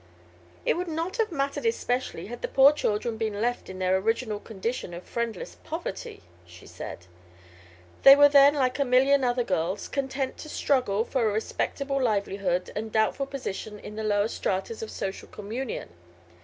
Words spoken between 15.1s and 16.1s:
communion.